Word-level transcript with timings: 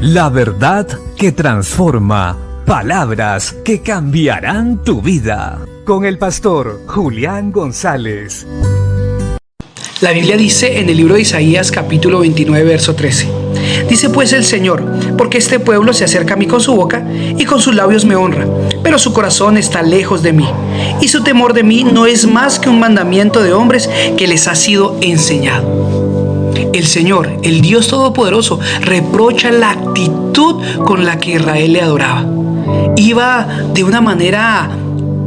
La 0.00 0.30
verdad 0.30 0.86
que 1.14 1.30
transforma. 1.30 2.34
Palabras 2.64 3.54
que 3.62 3.82
cambiarán 3.82 4.82
tu 4.82 5.02
vida. 5.02 5.58
Con 5.84 6.06
el 6.06 6.16
pastor 6.16 6.80
Julián 6.86 7.52
González. 7.52 8.46
La 10.00 10.12
Biblia 10.12 10.38
dice 10.38 10.80
en 10.80 10.88
el 10.88 10.96
libro 10.96 11.16
de 11.16 11.20
Isaías 11.20 11.70
capítulo 11.70 12.20
29, 12.20 12.64
verso 12.64 12.94
13. 12.94 13.28
Dice 13.90 14.08
pues 14.08 14.32
el 14.32 14.44
Señor, 14.44 14.82
porque 15.18 15.36
este 15.36 15.60
pueblo 15.60 15.92
se 15.92 16.04
acerca 16.04 16.32
a 16.32 16.38
mí 16.38 16.46
con 16.46 16.62
su 16.62 16.74
boca 16.74 17.06
y 17.36 17.44
con 17.44 17.60
sus 17.60 17.74
labios 17.74 18.06
me 18.06 18.16
honra, 18.16 18.46
pero 18.82 18.98
su 18.98 19.12
corazón 19.12 19.58
está 19.58 19.82
lejos 19.82 20.22
de 20.22 20.32
mí, 20.32 20.48
y 21.02 21.08
su 21.08 21.22
temor 21.22 21.52
de 21.52 21.62
mí 21.62 21.84
no 21.84 22.06
es 22.06 22.26
más 22.26 22.58
que 22.58 22.70
un 22.70 22.80
mandamiento 22.80 23.42
de 23.42 23.52
hombres 23.52 23.90
que 24.16 24.26
les 24.26 24.48
ha 24.48 24.54
sido 24.54 24.96
enseñado. 25.02 25.99
El 26.72 26.86
Señor, 26.86 27.30
el 27.42 27.60
Dios 27.60 27.88
Todopoderoso, 27.88 28.60
reprocha 28.80 29.50
la 29.50 29.70
actitud 29.70 30.56
con 30.84 31.04
la 31.04 31.18
que 31.18 31.32
Israel 31.34 31.72
le 31.72 31.80
adoraba. 31.80 32.24
Iba 32.96 33.46
de 33.72 33.84
una 33.84 34.00
manera 34.00 34.70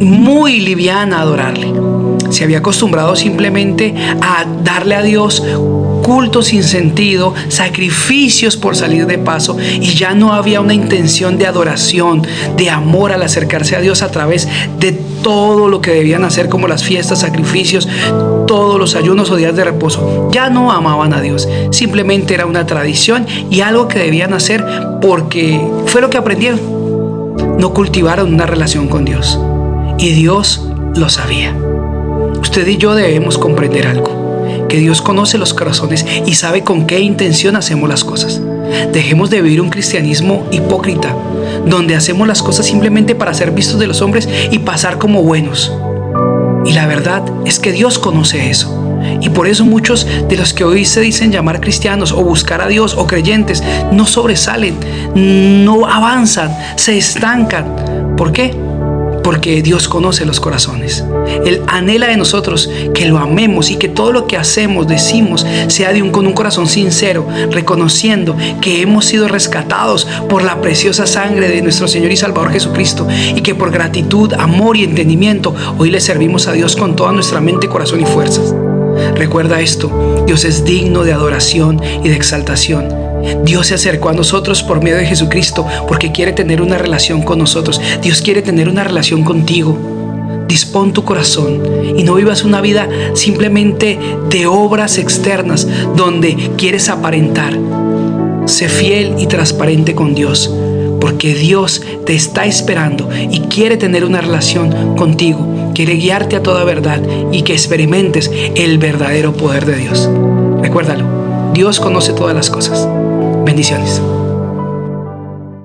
muy 0.00 0.60
liviana 0.60 1.18
a 1.18 1.20
adorarle 1.22 1.72
se 2.32 2.44
había 2.44 2.58
acostumbrado 2.58 3.14
simplemente 3.14 3.94
a 4.20 4.46
darle 4.64 4.94
a 4.94 5.02
Dios 5.02 5.42
cultos 6.02 6.46
sin 6.46 6.62
sentido, 6.62 7.34
sacrificios 7.48 8.56
por 8.56 8.76
salir 8.76 9.06
de 9.06 9.18
paso 9.18 9.56
y 9.58 9.94
ya 9.94 10.14
no 10.14 10.32
había 10.32 10.60
una 10.60 10.74
intención 10.74 11.38
de 11.38 11.46
adoración, 11.46 12.26
de 12.56 12.70
amor 12.70 13.12
al 13.12 13.22
acercarse 13.22 13.76
a 13.76 13.80
Dios 13.80 14.02
a 14.02 14.10
través 14.10 14.48
de 14.78 14.92
todo 15.22 15.68
lo 15.68 15.80
que 15.80 15.92
debían 15.92 16.24
hacer 16.24 16.48
como 16.48 16.68
las 16.68 16.84
fiestas, 16.84 17.20
sacrificios, 17.20 17.88
todos 18.46 18.78
los 18.78 18.94
ayunos 18.94 19.30
o 19.30 19.36
días 19.36 19.54
de 19.56 19.64
reposo. 19.64 20.28
Ya 20.32 20.50
no 20.50 20.72
amaban 20.72 21.14
a 21.14 21.20
Dios, 21.20 21.48
simplemente 21.70 22.34
era 22.34 22.46
una 22.46 22.66
tradición 22.66 23.26
y 23.50 23.60
algo 23.60 23.88
que 23.88 23.98
debían 23.98 24.34
hacer 24.34 24.64
porque 25.00 25.60
fue 25.86 26.00
lo 26.00 26.10
que 26.10 26.18
aprendieron. 26.18 26.60
No 27.58 27.72
cultivaron 27.72 28.34
una 28.34 28.46
relación 28.46 28.88
con 28.88 29.04
Dios 29.04 29.38
y 29.98 30.10
Dios 30.12 30.66
lo 30.96 31.08
sabía. 31.08 31.56
Usted 32.40 32.66
y 32.66 32.76
yo 32.76 32.94
debemos 32.94 33.38
comprender 33.38 33.86
algo, 33.86 34.10
que 34.72 34.78
Dios 34.78 35.02
conoce 35.02 35.36
los 35.36 35.52
corazones 35.52 36.06
y 36.24 36.32
sabe 36.32 36.64
con 36.64 36.86
qué 36.86 37.00
intención 37.00 37.56
hacemos 37.56 37.90
las 37.90 38.04
cosas. 38.04 38.40
Dejemos 38.90 39.28
de 39.28 39.42
vivir 39.42 39.60
un 39.60 39.68
cristianismo 39.68 40.46
hipócrita, 40.50 41.14
donde 41.66 41.94
hacemos 41.94 42.26
las 42.26 42.40
cosas 42.42 42.64
simplemente 42.64 43.14
para 43.14 43.34
ser 43.34 43.50
vistos 43.50 43.78
de 43.78 43.86
los 43.86 44.00
hombres 44.00 44.26
y 44.50 44.60
pasar 44.60 44.96
como 44.96 45.22
buenos. 45.22 45.70
Y 46.64 46.72
la 46.72 46.86
verdad 46.86 47.22
es 47.44 47.58
que 47.58 47.70
Dios 47.70 47.98
conoce 47.98 48.48
eso. 48.48 48.98
Y 49.20 49.28
por 49.28 49.46
eso 49.46 49.66
muchos 49.66 50.06
de 50.30 50.36
los 50.38 50.54
que 50.54 50.64
hoy 50.64 50.86
se 50.86 51.02
dicen 51.02 51.32
llamar 51.32 51.60
cristianos 51.60 52.10
o 52.10 52.24
buscar 52.24 52.62
a 52.62 52.68
Dios 52.68 52.94
o 52.96 53.06
creyentes 53.06 53.62
no 53.92 54.06
sobresalen, 54.06 54.78
no 55.66 55.86
avanzan, 55.86 56.50
se 56.76 56.96
estancan. 56.96 58.14
¿Por 58.16 58.32
qué? 58.32 58.54
Porque 59.22 59.62
Dios 59.62 59.88
conoce 59.88 60.24
los 60.24 60.40
corazones. 60.40 61.04
Él 61.44 61.62
anhela 61.66 62.08
de 62.08 62.16
nosotros 62.16 62.68
que 62.94 63.06
lo 63.06 63.18
amemos 63.18 63.70
y 63.70 63.76
que 63.76 63.88
todo 63.88 64.12
lo 64.12 64.26
que 64.26 64.36
hacemos, 64.36 64.88
decimos, 64.88 65.46
sea 65.68 65.92
con 66.10 66.26
un 66.26 66.32
corazón 66.32 66.68
sincero, 66.68 67.26
reconociendo 67.50 68.36
que 68.60 68.82
hemos 68.82 69.04
sido 69.04 69.28
rescatados 69.28 70.06
por 70.28 70.42
la 70.42 70.60
preciosa 70.60 71.06
sangre 71.06 71.48
de 71.48 71.62
nuestro 71.62 71.86
Señor 71.86 72.10
y 72.12 72.16
Salvador 72.16 72.52
Jesucristo 72.52 73.06
y 73.34 73.40
que 73.42 73.54
por 73.54 73.70
gratitud, 73.70 74.32
amor 74.34 74.76
y 74.76 74.84
entendimiento 74.84 75.54
hoy 75.78 75.90
le 75.90 76.00
servimos 76.00 76.48
a 76.48 76.52
Dios 76.52 76.76
con 76.76 76.96
toda 76.96 77.12
nuestra 77.12 77.40
mente, 77.40 77.68
corazón 77.68 78.00
y 78.00 78.06
fuerzas. 78.06 78.54
Recuerda 79.14 79.60
esto, 79.60 80.24
Dios 80.26 80.44
es 80.44 80.64
digno 80.64 81.04
de 81.04 81.12
adoración 81.12 81.80
y 82.02 82.08
de 82.08 82.16
exaltación 82.16 83.02
Dios 83.44 83.68
se 83.68 83.74
acercó 83.74 84.08
a 84.08 84.12
nosotros 84.12 84.62
por 84.62 84.82
medio 84.82 84.96
de 84.96 85.06
Jesucristo 85.06 85.66
porque 85.88 86.12
quiere 86.12 86.32
tener 86.32 86.60
una 86.60 86.78
relación 86.78 87.22
con 87.22 87.38
nosotros. 87.38 87.80
Dios 88.02 88.22
quiere 88.22 88.42
tener 88.42 88.68
una 88.68 88.84
relación 88.84 89.24
contigo. 89.24 89.78
Dispón 90.48 90.92
tu 90.92 91.04
corazón 91.04 91.62
y 91.96 92.02
no 92.02 92.14
vivas 92.14 92.44
una 92.44 92.60
vida 92.60 92.88
simplemente 93.14 93.98
de 94.28 94.46
obras 94.46 94.98
externas 94.98 95.66
donde 95.96 96.50
quieres 96.56 96.88
aparentar. 96.88 97.58
Sé 98.46 98.68
fiel 98.68 99.14
y 99.18 99.26
transparente 99.26 99.94
con 99.94 100.14
Dios 100.14 100.52
porque 101.02 101.34
Dios 101.34 101.82
te 102.06 102.14
está 102.14 102.46
esperando 102.46 103.08
y 103.12 103.40
quiere 103.40 103.76
tener 103.76 104.04
una 104.04 104.20
relación 104.20 104.94
contigo. 104.94 105.72
Quiere 105.74 105.94
guiarte 105.94 106.36
a 106.36 106.44
toda 106.44 106.62
verdad 106.62 107.02
y 107.32 107.42
que 107.42 107.54
experimentes 107.54 108.30
el 108.54 108.78
verdadero 108.78 109.32
poder 109.32 109.66
de 109.66 109.78
Dios. 109.78 110.08
Recuérdalo, 110.60 111.04
Dios 111.54 111.80
conoce 111.80 112.12
todas 112.12 112.36
las 112.36 112.50
cosas. 112.50 112.86
Bendiciones. 113.44 114.00